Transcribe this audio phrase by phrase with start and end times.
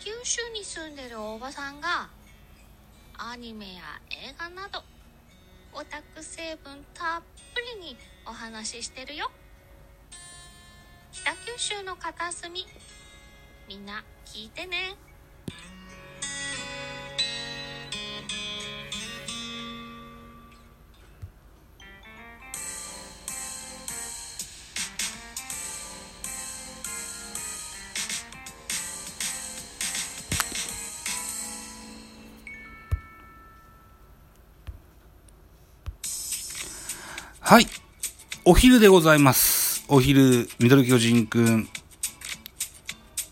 [0.00, 2.08] 九州に住んでるおばさんが
[3.18, 3.80] アニメや
[4.10, 4.82] 映画など
[5.72, 9.30] オタク成分たっぷりにお話ししてるよ。
[11.10, 12.64] 北九州の片隅
[13.68, 15.07] みんな聞いてね。
[37.48, 37.66] はい。
[38.44, 39.86] お昼でございます。
[39.88, 41.66] お昼、ミドル巨人くん、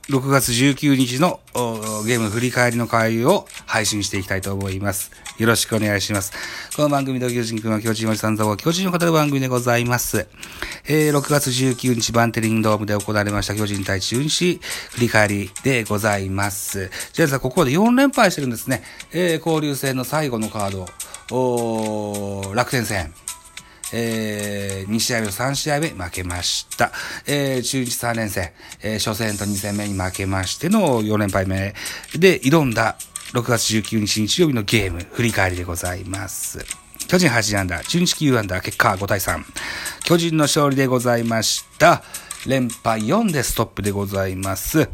[0.08, 5.10] 6月19日のおゲーム振り返りの会を配信していきたいと思います。
[5.36, 6.32] よろしくお願いします。
[6.74, 10.26] この番組、ミドル巨人くんは巨人おじさん座を巨人を語る番組でございます。
[10.88, 14.60] えー、6月19日バンテリンドームで行われました巨人対中日
[14.92, 16.90] 振り返りでございます。
[17.12, 18.82] ジェイさん、ここで4連敗してるんですね。
[19.12, 20.86] えー、交流戦の最後のカード、
[21.36, 23.12] おー楽天戦。
[23.92, 26.92] えー、2試合目と3試合目負けました。
[27.26, 28.50] えー、中日3連戦、
[28.82, 31.74] えー、初戦と2戦目に負けましての4連敗目
[32.18, 32.96] で挑んだ
[33.32, 36.64] 6月19日日曜日のゲーム振り返りでございます。
[37.08, 39.44] 巨人8アンダー、中日9アンダー、結果は5対3。
[40.04, 42.02] 巨人の勝利でございました。
[42.46, 44.88] 連敗4でストップでございます。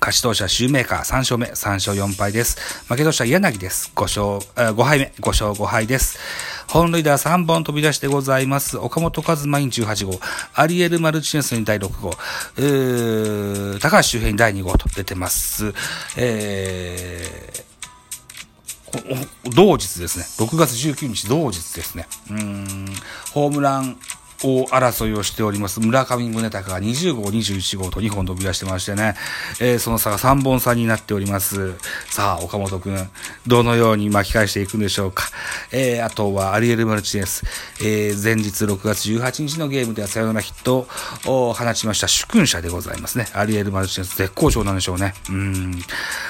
[0.00, 2.84] 勝ち投手はシューメーカー3勝目、3勝4敗です。
[2.88, 3.92] 負け投手は柳です。
[3.94, 6.18] 5勝、5敗目、5勝5敗です。
[6.72, 8.78] 本塁打3本飛び出してございます。
[8.78, 10.18] 岡本和真に18号、
[10.54, 12.14] アリエル・マルチネスに第6号、
[12.56, 15.74] え、高橋周平に第2号と出てます。
[16.16, 17.72] えー
[19.54, 20.46] 同日ですね。
[20.46, 22.06] 6月19日同日ですね。
[22.30, 22.86] うん、
[23.32, 23.96] ホームラン
[24.44, 29.14] 王争いをしております村上宗隆が20号、21号と2本飛び出してましてね、
[29.60, 31.74] えーその差が3本差になっております。
[32.08, 33.10] さあ、岡本くん、
[33.46, 35.24] どのように巻き返していくんでしょうか。
[35.70, 37.44] えーあとはアリエル・マルチネス、
[37.80, 40.86] えー前日6月18日のゲームではサヨナラヒット
[41.26, 43.26] を放ちました主君者でございますね。
[43.32, 45.14] アリエル・マルチネス絶好調なんでしょうね。
[45.28, 45.82] うん。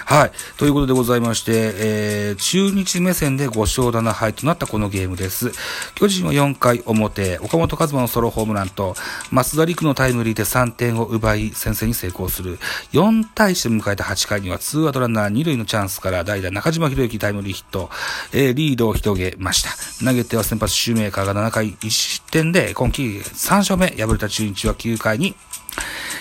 [0.07, 0.33] はい。
[0.57, 5.53] ということでございまして、えー中日目線で5勝7敗となったこのゲームです。
[5.95, 8.95] 巨人は4回表、岡本和真のソロホームランと、
[9.33, 12.59] 増田陸のタイムリーで3点を奪い、先制に成功する。
[12.93, 17.91] 4対1で迎えた8回には、ツーアウトランナー2塁のチャンスから代打中島博之タイムリーヒット、
[18.33, 19.71] えーリードを広げました。
[20.05, 25.35] 投げては先発シューメーカーが7回1失点で、今季3勝目、敗れた中日は9回に、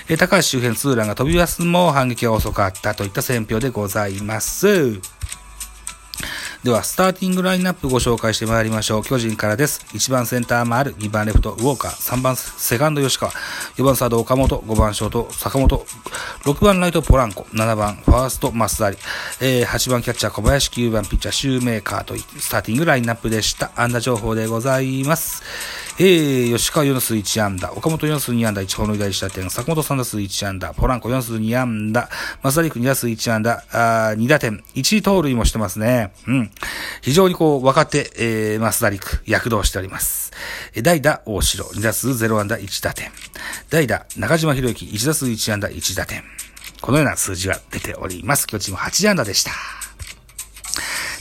[0.07, 5.20] えー高橋周辺ツーランが飛び出すも反撃は遅かったといった戦況でございます。
[6.63, 9.03] では、スターティングラインナップご紹介してまいりましょう。
[9.03, 9.83] 巨人からです。
[9.93, 15.83] 1番センター丸、2番レフト、ウォーカー、3番セカンド吉川、4番サード岡本、5番ショート坂本、
[16.43, 18.95] 6番ライトポランコ、7番ファースト増田、
[19.41, 23.71] えー、8番キャッチャー小林、9番ピッチャーシューメーカーというスターティングラインナップでした。
[23.75, 25.41] 安打情報でございます。
[26.03, 32.09] えー、吉川4打数1安打、岡本4打数2安打、1本塁打1打点、坂本3打数1安打、ポランコ4打数2安打、
[32.41, 36.11] 増田陸2打数1安打、あー2打点、1盗塁もしてますね。
[36.25, 36.51] うん。
[37.03, 40.31] 非常にこう、若手、えー、増田陸、躍動しております。
[40.73, 43.11] えー代打、大城、2打数0安打1打点。
[43.69, 46.23] 代打、中島博之、1打数1安打1打点。
[46.81, 48.47] このような数字が出ております。
[48.47, 49.80] 巨人は8安打でした。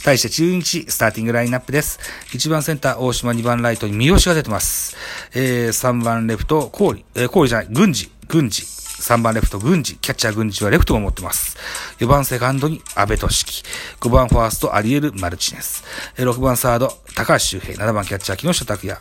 [0.02, 1.98] 対して中日、スターティングラインナップです。
[2.32, 4.96] 1番センター、大島、2番ライトに三好が出てます。
[5.34, 8.80] えー、3番レフト、郡、えー、郡じゃない、郡司、郡司。
[9.00, 9.96] 3番レフト、郡司。
[9.96, 11.56] キャッチャー郡司はレフトを持ってます。
[11.98, 13.64] 4番セカンドに安倍俊樹。
[14.00, 15.84] 5番ファースト、アリエル・マルチネス。
[16.16, 17.74] 6番サード、高橋周平。
[17.74, 18.98] 7番キャッチャー、木下拓也。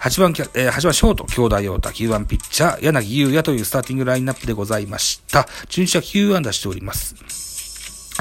[0.00, 1.88] 8番キャ、えー8番ショート、兄弟陽太。
[1.90, 5.48] 9番ピッチャー、柳優也というスターティングラインナップでございました。
[5.68, 7.39] 中日は9安打しております。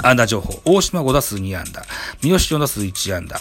[0.03, 0.61] 安打情報。
[0.65, 1.83] 大島5打数2安打。
[2.21, 3.39] 三好4打数1安打。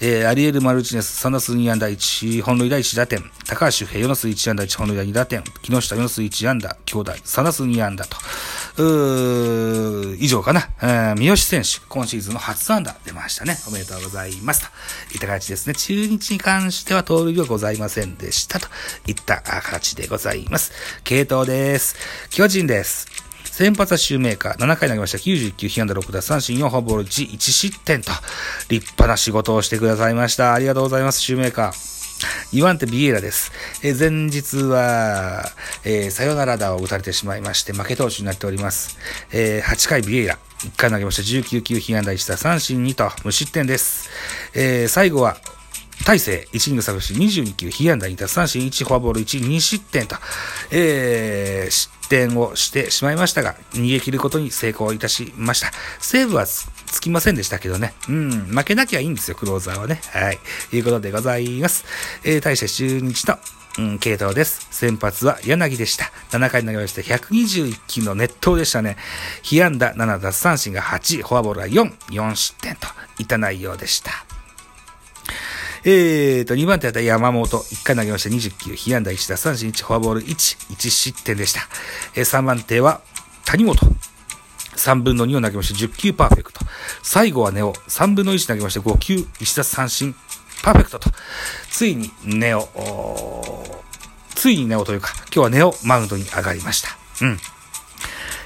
[0.00, 3.22] えー、アリエル・マルチネス3打数2安打1、本塁打1打点。
[3.46, 5.42] 高橋周平4打数1安打1、本塁打2打点。
[5.62, 6.76] 木下4打数1安打。
[6.84, 8.16] 兄弟3打数2安打と。
[8.78, 10.68] うー以上かな。
[10.82, 13.56] えー三好選手、今シーズンの初安打出ましたね。
[13.66, 14.70] おめでとうございます。
[15.08, 15.74] といった形ですね。
[15.74, 18.60] 中日に関しては盗塁はございませんでした。
[18.60, 18.68] と
[19.06, 20.72] いった形でございます。
[21.04, 21.96] 系統です。
[22.30, 23.27] 巨人です。
[23.58, 24.56] 先発はシューメーカー。
[24.56, 25.18] 7回投げました。
[25.18, 28.12] 99、被安打6打三振4、フォアボール1、1失点と、
[28.68, 30.54] 立派な仕事をしてくださいました。
[30.54, 32.56] ありがとうございます、シューメーカー。
[32.56, 33.50] 2番手ビエラです。
[33.82, 35.44] え前日は、
[35.82, 38.96] えーサヨナラ打を打たれてしまいまして、負け投手になっております。
[39.32, 40.38] えー8回ビエラ。
[40.60, 41.22] 1回投げました。
[41.22, 44.08] 19球、被安打1打三振2と、無失点です。
[44.54, 45.36] えー最後は、
[46.08, 50.16] 大勢、1イニングサーブし22球、被安打2奪三振1、フォアボール1、2失点と、
[50.70, 55.70] えー、失点をしてしまいましたが、逃げ切ることに成功いたしました。
[55.98, 57.92] セーブはつきませんでしたけどね。
[58.08, 60.00] うん、負けなきゃいいんですよ、クローザーはね。
[60.14, 60.38] はい。
[60.72, 61.84] いうことでございます。
[62.24, 63.38] えー、大勢中日の
[63.76, 64.66] うん、系統です。
[64.70, 66.10] 先発は柳でした。
[66.30, 68.96] 7回投げまして121球の熱投でしたね。
[69.42, 72.88] 被安打7奪三振が8、フォアボールが4、4失点と
[73.18, 74.27] いった内容でした。
[75.84, 80.26] えーと、2番手だった山本、1回投げました20球、被安打1奪三振1、フォアボール1、
[80.74, 81.60] 1失点でした。
[82.14, 83.00] えー、3番手は
[83.44, 83.76] 谷本。
[84.76, 86.60] 3分の2を投げまして10球パーフェクト。
[87.02, 87.72] 最後はネオ。
[87.72, 90.14] 3分の1投げまして5球、1奪三振
[90.62, 91.10] パーフェクトと、
[91.70, 92.68] ついにネオ、
[94.34, 96.90] ついにネオというか、今日はネオマウンドに上がりました。
[97.22, 97.38] うん。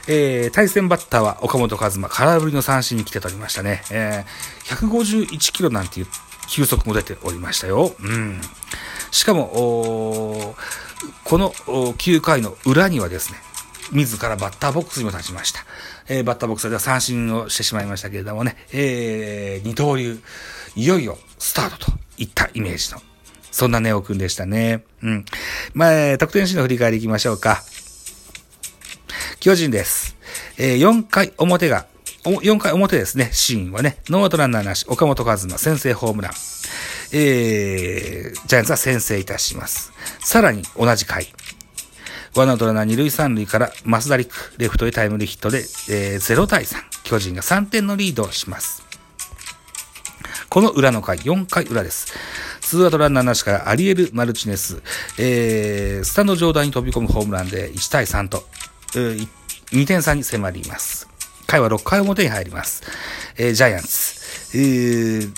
[0.09, 3.83] えー、対戦バッターは岡本和真、空振りの三振に来て取りましたね。
[3.91, 6.07] えー、151キロなんていう
[6.53, 7.95] 球速も出ておりましたよ。
[7.99, 8.39] うん。
[9.11, 10.55] しかも、
[11.25, 13.39] この9回の裏にはですね、
[13.91, 15.61] 自らバッターボックスにも立ちました。
[16.09, 20.21] えー、バッターボックスでは三振をしてしまいましたけれどもね、えー、二刀流、
[20.77, 23.01] いよいよスタートといったイメージの、
[23.51, 24.85] そんなネオくんでしたね。
[25.03, 25.25] うん。
[25.73, 27.63] まあ、得点シーンの振り返りいきましょうか。
[29.41, 30.17] 巨人です。
[30.59, 31.87] えー、4回表が、
[32.25, 36.33] 4回表ですね、シーンはね、ノーアウトランナーなし、岡本和真先制ホームラン。
[37.15, 39.93] えー、ジャイアンツは先制いたします。
[40.21, 41.27] さらに同じ回。
[42.35, 45.59] ワンアウトランナー二塁三塁から増田陸、レフトへタイムリーヒットで、
[45.91, 46.77] えー、0対3。
[47.03, 48.83] 巨人が3点のリードをします。
[50.49, 52.13] この裏の回、4回裏です。
[52.61, 54.81] ツーアウトランナーなしからアリエル・マルチネス、
[55.19, 58.45] えー、スタンド上段に飛び込むホームランで1対3と、
[58.95, 59.29] えー、
[59.73, 61.12] 2点差に迫ります。
[61.53, 62.83] 回は6回表に入ります。
[63.37, 65.33] えー、ジャイアンツ、えー、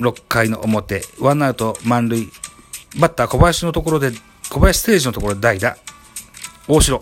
[0.00, 2.28] 6回の表、ワンアウト満塁、
[2.98, 4.10] バッター小林のところで、
[4.50, 5.76] 小林ステージのところで代打、
[6.66, 7.00] 大城、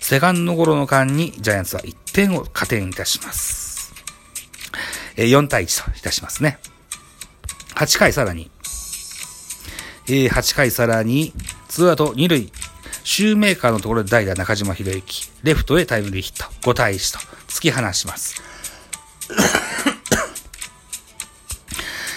[0.00, 3.92] セカンドゴロの間にジャイアンツは1点を加点いたします。
[5.16, 6.58] えー、4対1といたしますね。
[7.76, 8.50] 8回さらに、
[10.08, 11.32] えー、8回さらに、
[11.68, 12.52] ツーアウト2塁、
[13.04, 17.29] シューメーカーのところで代打中島博之、レフトへタイムリーヒット、5対1と。
[17.50, 18.42] 突き放します。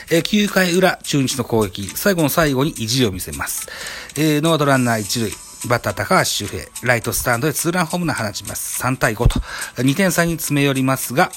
[0.10, 3.68] え、9回裏、中日の攻撃、最後の最後に意地を見せます。
[4.16, 5.32] えー、ノーアウトランナー1塁、
[5.70, 8.80] バッター高橋周平、ライトスタンドでツーランホームラン放ちます。
[8.84, 9.40] 3対5と、
[9.82, 11.32] 2点差に詰め寄りますが、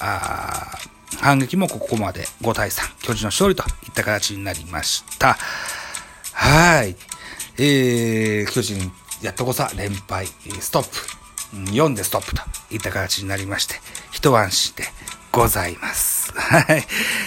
[1.19, 5.37] 反撃もここまで5対3、巨人の勝利といった形になりました。
[6.33, 6.95] はい。
[7.57, 8.91] えー、巨人、
[9.23, 10.27] やっとこさ、連敗、
[10.59, 10.89] ストップ、
[11.53, 12.41] 4でストップと
[12.71, 13.75] いった形になりまして、
[14.11, 14.83] 一安心で
[15.31, 16.33] ございます。
[16.33, 16.83] はい。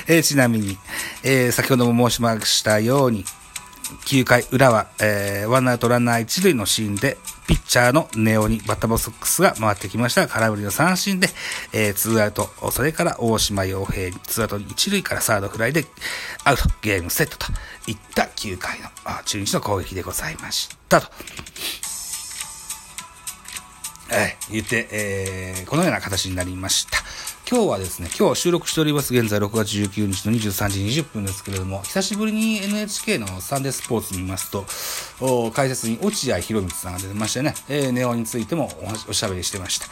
[0.09, 0.79] えー、ちなみに、
[1.23, 3.25] えー、先ほども申しましたように、
[4.07, 11.29] 9回裏は、えー、ワンアウトランナー1塁のシーンで、ピッチャーのネオにバッターボックスが回ってきました空振りの三振で、
[11.73, 15.85] えー、ツーアウト、それから大島洋平ツーアウト1塁からサードフライで
[16.45, 17.47] アウト、ゲームセットと
[17.89, 18.89] いった9回の
[19.25, 21.09] 中日の攻撃でございましたと。
[24.13, 27.00] えー、言って、えー、このような形になりました。
[27.51, 34.65] 今日はですね、今日収録しております現在6月19日の23時20分ですけれども、久しぶりに NHK のサンデースポーツ見ますと、
[35.51, 38.71] 解説に落合博光さんが出てましてね、えー、ネオについても
[39.09, 39.87] おしゃべりしてました。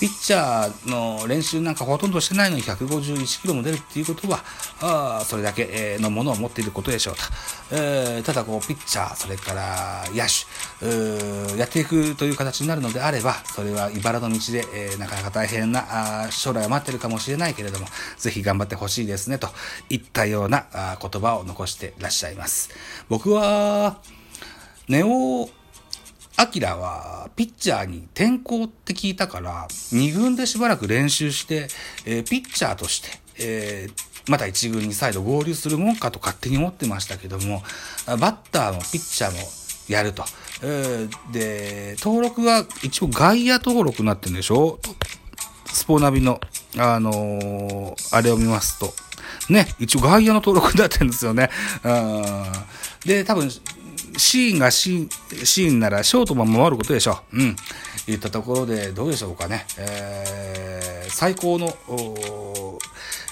[0.00, 4.40] ピッチャーの練習なんかほとんどしてないのに151キロも出るっていうことは、
[4.80, 7.22] あそれだけのものを持っていることでしょうと。
[7.70, 19.48] えー、ただこう、ピッチャー、それから野手、やっていくという形になるのであれば、それは茨の道で、えー、なかなか大変な将来は待ってるかもしれないけれども、ぜひ頑張ってほしいですね、と
[19.90, 20.66] いったような
[21.00, 22.70] 言葉を残してらっしゃいます。
[23.08, 23.98] 僕は、
[24.88, 25.48] ネオ
[26.36, 31.68] アキラはピッチャーに転向って聞いたから、2軍でしばらく練習して、
[32.06, 33.08] えー、ピッチャーとして、
[33.38, 37.62] えー、また1軍に再度合流するもんかと勝手に思ってましたけども、
[38.06, 39.38] バッターもピッチャーも
[39.88, 40.24] やると。
[40.62, 44.80] え、で、登録は一応外野登録になってるんでしょ？
[45.66, 46.40] スポナビの、
[46.78, 48.92] あのー、あれを見ますと。
[49.48, 51.50] ね、一応外野の登録になってるんですよね。
[53.04, 53.50] で、多分、
[54.16, 57.38] シーンがシーン、シーンならショートも守ることでしょう。
[57.38, 57.56] うん。
[58.06, 59.66] 言ったところで、どうでしょうかね。
[59.78, 61.76] えー、最高の、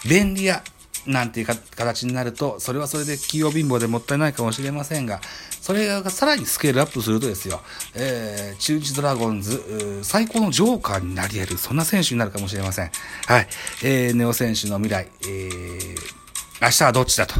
[0.09, 0.63] 便利屋
[1.07, 5.21] なんていう形になると、それはそれで企業貧乏でもったいないかもしれませんが、
[5.61, 7.61] それがさらにスケールアップするとですよ、
[7.95, 12.91] えー、中日ドラゴンズ、最高のジョーカーになり得る、そんな選手になるかもしれません。
[13.27, 13.49] はい。
[13.83, 16.22] えー、ネオ選手の未来、えー、
[16.63, 17.35] 明日はどっちだと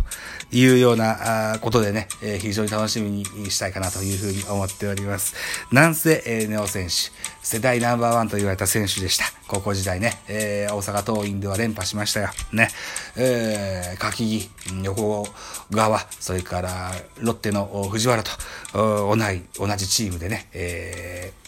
[0.51, 5.35] いうようなことでね、えー、非常に楽しみにしたいかなというふうに思っております。
[5.73, 9.25] なんせ、えー、ネオ選手、世代ナンバーワンと言われた選手でした。
[9.47, 12.31] 高校時代ね、えー、大阪桐蔭では連覇しましたよ。
[12.53, 12.69] ね。
[13.17, 14.51] えー、柿木、
[14.83, 15.29] 横
[15.71, 18.31] 川、それからロッテの藤原と、
[18.75, 21.42] 同じ、同じチームでね、えー、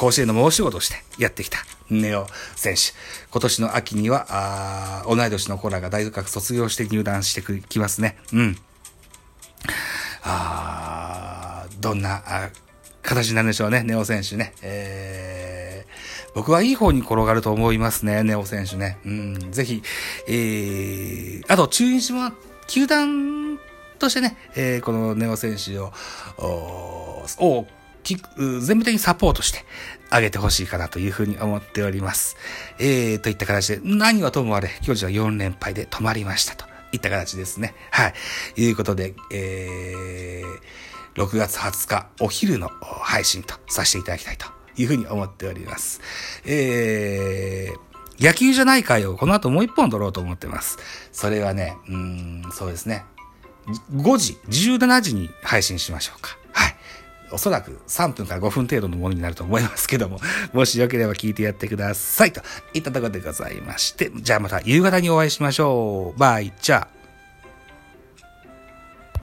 [0.00, 1.58] 甲子園の申し子としてやってきた
[1.90, 2.26] ネオ
[2.56, 2.94] 選手。
[3.30, 8.16] 今年の秋には、あ同い年の子らが大学卒業して入団してきますね。
[8.32, 8.56] うん。
[10.22, 12.22] あどんな
[13.02, 14.54] 形になるんでしょうね、ネオ選手ね。
[14.62, 18.96] えー、僕はいい方に転がると思いますね、ネオ選手ね。
[19.04, 19.82] うん、ぜひ、
[20.28, 22.32] えー、あと中日も、
[22.68, 23.58] 球団
[23.98, 25.92] としてね、えー、このネオ選手を、
[26.38, 27.66] を
[28.16, 29.64] 全部的にサポートして
[30.10, 32.36] あげてほしいかなというふうに思っております。
[32.78, 37.74] えー、といった形で、何はともあれ、巨人は4連敗で止まりましたといった形ですね。
[37.90, 38.14] はい。
[38.62, 42.68] いうことで、えー、6月20日お昼の
[43.02, 46.00] 配信とさせていただきたいというふうに思っております。
[46.44, 50.78] えー、野球じゃない回をこの後もう一本撮ろうと思ってます。
[51.12, 53.04] それはね、うん、そうですね。
[53.92, 56.39] 5時、17時に配信しましょうか。
[57.32, 60.18] おそらく3分から5分程度のものになると思いますけども、
[60.52, 62.32] もしよければ聞いてやってください。
[62.32, 62.40] と
[62.74, 66.18] いったところでございまして、じゃあまた夕方にお会いしましょう。
[66.18, 66.99] バイチャー。